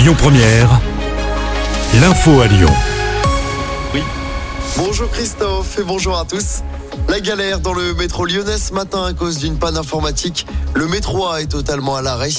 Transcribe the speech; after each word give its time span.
Lyon 0.00 0.14
Première, 0.16 0.80
l'info 2.00 2.40
à 2.40 2.46
Lyon. 2.46 2.72
Bonjour 4.78 5.10
Christophe 5.10 5.78
et 5.78 5.82
bonjour 5.82 6.16
à 6.16 6.24
tous. 6.24 6.62
La 7.10 7.20
galère 7.20 7.60
dans 7.60 7.74
le 7.74 7.92
métro 7.92 8.24
lyonnais 8.24 8.56
ce 8.56 8.72
matin 8.72 9.04
à 9.04 9.12
cause 9.12 9.36
d'une 9.36 9.58
panne 9.58 9.76
informatique. 9.76 10.46
Le 10.72 10.88
métro 10.88 11.28
A 11.28 11.42
est 11.42 11.48
totalement 11.48 11.96
à 11.96 12.02
l'arrêt. 12.02 12.30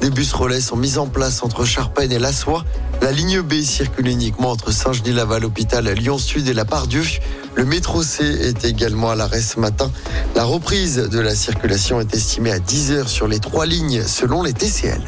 Des 0.00 0.08
bus 0.08 0.32
relais 0.32 0.62
sont 0.62 0.76
mis 0.76 0.96
en 0.96 1.08
place 1.08 1.42
entre 1.42 1.66
Charpennes 1.66 2.10
et 2.10 2.18
La 2.18 2.32
Soie. 2.32 2.64
La 3.02 3.12
ligne 3.12 3.42
B 3.42 3.60
circule 3.60 4.08
uniquement 4.08 4.50
entre 4.50 4.72
Saint-Genis-Laval, 4.72 5.44
hôpital 5.44 5.86
Lyon-Sud 5.90 6.48
et 6.48 6.54
la 6.54 6.64
Pardieu. 6.64 7.02
Le 7.54 7.66
métro 7.66 8.02
C 8.02 8.24
est 8.24 8.64
également 8.64 9.10
à 9.10 9.14
l'arrêt 9.14 9.42
ce 9.42 9.60
matin. 9.60 9.90
La 10.34 10.44
reprise 10.44 10.96
de 10.96 11.20
la 11.20 11.34
circulation 11.34 12.00
est 12.00 12.14
estimée 12.14 12.52
à 12.52 12.60
10 12.60 12.92
heures 12.92 13.08
sur 13.10 13.28
les 13.28 13.40
trois 13.40 13.66
lignes 13.66 14.04
selon 14.06 14.42
les 14.42 14.54
TCL. 14.54 15.02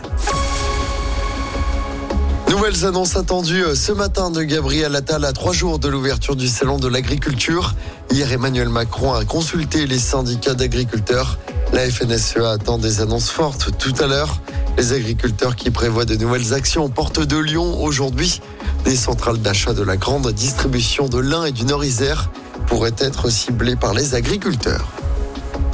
Nouvelles 2.52 2.84
annonces 2.84 3.16
attendues 3.16 3.64
ce 3.74 3.92
matin 3.92 4.30
de 4.30 4.42
Gabriel 4.42 4.94
Attal 4.94 5.24
à 5.24 5.32
trois 5.32 5.54
jours 5.54 5.78
de 5.78 5.88
l'ouverture 5.88 6.36
du 6.36 6.48
Salon 6.48 6.76
de 6.76 6.86
l'agriculture. 6.86 7.74
Hier, 8.10 8.30
Emmanuel 8.30 8.68
Macron 8.68 9.14
a 9.14 9.24
consulté 9.24 9.86
les 9.86 9.98
syndicats 9.98 10.52
d'agriculteurs. 10.52 11.38
La 11.72 11.88
FNSEA 11.88 12.50
attend 12.50 12.76
des 12.76 13.00
annonces 13.00 13.30
fortes 13.30 13.70
tout 13.78 13.94
à 14.00 14.06
l'heure. 14.06 14.42
Les 14.76 14.92
agriculteurs 14.92 15.56
qui 15.56 15.70
prévoient 15.70 16.04
de 16.04 16.14
nouvelles 16.16 16.52
actions 16.52 16.90
portent 16.90 17.24
de 17.24 17.38
Lyon 17.38 17.82
aujourd'hui. 17.82 18.42
Des 18.84 18.96
centrales 18.96 19.38
d'achat 19.38 19.72
de 19.72 19.82
la 19.82 19.96
grande 19.96 20.30
distribution 20.32 21.08
de 21.08 21.20
l'Ain 21.20 21.46
et 21.46 21.52
du 21.52 21.64
Nord-Isère 21.64 22.28
pourraient 22.66 22.92
être 22.98 23.30
ciblées 23.30 23.76
par 23.76 23.94
les 23.94 24.14
agriculteurs. 24.14 24.88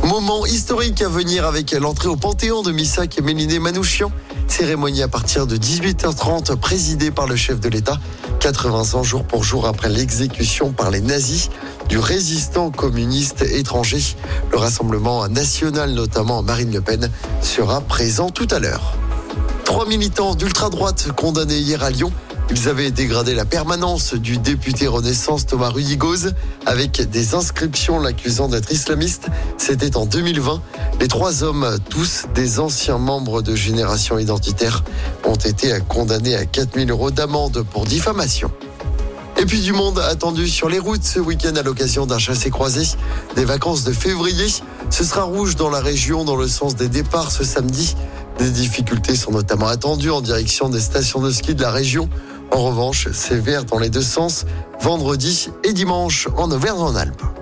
Moment 0.04 0.46
historique 0.46 1.02
à 1.02 1.08
venir 1.08 1.44
avec 1.44 1.72
l'entrée 1.72 2.08
au 2.08 2.16
Panthéon 2.16 2.62
de 2.62 2.70
Missak 2.70 3.18
et 3.18 3.20
Méliné 3.20 3.58
Manouchian. 3.58 4.12
Cérémonie 4.58 5.04
à 5.04 5.08
partir 5.08 5.46
de 5.46 5.56
18h30 5.56 6.56
présidée 6.56 7.12
par 7.12 7.28
le 7.28 7.36
chef 7.36 7.60
de 7.60 7.68
l'État. 7.68 7.96
80 8.40 8.98
ans 8.98 9.04
jour 9.04 9.22
pour 9.22 9.44
jour 9.44 9.68
après 9.68 9.88
l'exécution 9.88 10.72
par 10.72 10.90
les 10.90 11.00
nazis 11.00 11.50
du 11.88 11.96
résistant 11.96 12.72
communiste 12.72 13.42
étranger. 13.42 14.16
Le 14.50 14.58
Rassemblement 14.58 15.28
national, 15.28 15.92
notamment 15.92 16.42
Marine 16.42 16.72
Le 16.72 16.80
Pen, 16.80 17.08
sera 17.40 17.80
présent 17.82 18.30
tout 18.30 18.48
à 18.50 18.58
l'heure. 18.58 18.96
Trois 19.64 19.86
militants 19.86 20.34
d'ultra-droite 20.34 21.12
condamnés 21.14 21.58
hier 21.58 21.84
à 21.84 21.90
Lyon 21.90 22.10
ils 22.50 22.68
avaient 22.68 22.90
dégradé 22.90 23.34
la 23.34 23.44
permanence 23.44 24.14
du 24.14 24.38
député 24.38 24.86
Renaissance 24.86 25.46
Thomas 25.46 25.68
Rudigoz 25.68 26.32
avec 26.66 27.08
des 27.10 27.34
inscriptions 27.34 28.00
l'accusant 28.00 28.48
d'être 28.48 28.72
islamiste. 28.72 29.28
C'était 29.58 29.96
en 29.96 30.06
2020. 30.06 30.62
Les 31.00 31.08
trois 31.08 31.42
hommes, 31.42 31.78
tous 31.90 32.24
des 32.34 32.58
anciens 32.58 32.98
membres 32.98 33.42
de 33.42 33.54
Génération 33.54 34.18
Identitaire, 34.18 34.82
ont 35.24 35.34
été 35.34 35.76
condamnés 35.88 36.36
à 36.36 36.46
4000 36.46 36.90
euros 36.90 37.10
d'amende 37.10 37.64
pour 37.70 37.84
diffamation. 37.84 38.50
Et 39.40 39.46
puis 39.46 39.60
du 39.60 39.72
monde 39.72 40.00
attendu 40.00 40.48
sur 40.48 40.68
les 40.68 40.80
routes 40.80 41.04
ce 41.04 41.20
week-end 41.20 41.54
à 41.54 41.62
l'occasion 41.62 42.06
d'un 42.06 42.18
chassé-croisé 42.18 42.82
des 43.36 43.44
vacances 43.44 43.84
de 43.84 43.92
février. 43.92 44.46
Ce 44.90 45.04
sera 45.04 45.22
rouge 45.22 45.54
dans 45.54 45.70
la 45.70 45.80
région 45.80 46.24
dans 46.24 46.34
le 46.34 46.48
sens 46.48 46.74
des 46.74 46.88
départs 46.88 47.30
ce 47.30 47.44
samedi. 47.44 47.94
Des 48.38 48.50
difficultés 48.50 49.16
sont 49.16 49.32
notamment 49.32 49.66
attendues 49.66 50.10
en 50.10 50.20
direction 50.20 50.68
des 50.68 50.80
stations 50.80 51.20
de 51.20 51.30
ski 51.30 51.54
de 51.54 51.62
la 51.62 51.72
région. 51.72 52.08
En 52.52 52.62
revanche, 52.62 53.08
c'est 53.12 53.38
vert 53.38 53.64
dans 53.64 53.78
les 53.78 53.90
deux 53.90 54.02
sens, 54.02 54.46
vendredi 54.80 55.50
et 55.64 55.72
dimanche 55.72 56.28
en 56.36 56.50
Auvergne-en-Alpes. 56.50 57.37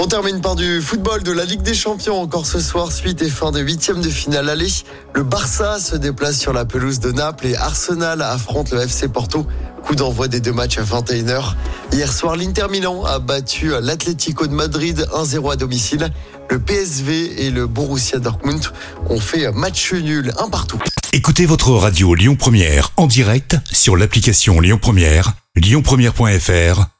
On 0.00 0.06
termine 0.06 0.40
par 0.40 0.54
du 0.54 0.80
football 0.80 1.24
de 1.24 1.32
la 1.32 1.44
Ligue 1.44 1.62
des 1.62 1.74
Champions 1.74 2.20
encore 2.20 2.46
ce 2.46 2.60
soir, 2.60 2.92
suite 2.92 3.20
et 3.20 3.28
fin 3.28 3.50
des 3.50 3.62
huitièmes 3.62 4.00
de 4.00 4.08
finale 4.08 4.48
aller. 4.48 4.68
Le 5.12 5.24
Barça 5.24 5.80
se 5.80 5.96
déplace 5.96 6.38
sur 6.38 6.52
la 6.52 6.64
pelouse 6.64 7.00
de 7.00 7.10
Naples 7.10 7.48
et 7.48 7.56
Arsenal 7.56 8.22
affronte 8.22 8.70
le 8.70 8.82
FC 8.82 9.08
Porto. 9.08 9.44
Coup 9.84 9.96
d'envoi 9.96 10.28
des 10.28 10.38
deux 10.38 10.52
matchs 10.52 10.78
à 10.78 10.84
21h. 10.84 11.54
Hier 11.92 12.12
soir, 12.12 12.36
l'Inter 12.36 12.66
Milan 12.70 13.02
a 13.06 13.18
battu 13.18 13.72
l'Atlético 13.80 14.46
de 14.46 14.54
Madrid 14.54 15.04
1-0 15.12 15.52
à 15.52 15.56
domicile. 15.56 16.08
Le 16.48 16.60
PSV 16.60 17.46
et 17.46 17.50
le 17.50 17.66
Borussia 17.66 18.20
Dortmund 18.20 18.64
ont 19.10 19.18
fait 19.18 19.50
match 19.50 19.92
nul, 19.92 20.32
un 20.38 20.48
partout. 20.48 20.78
Écoutez 21.12 21.44
votre 21.44 21.72
radio 21.72 22.14
Lyon 22.14 22.36
Première 22.36 22.92
en 22.96 23.08
direct 23.08 23.56
sur 23.72 23.96
l'application 23.96 24.60
Lyon 24.60 24.78
Première, 24.80 25.32
lyonpremière.fr 25.56 26.97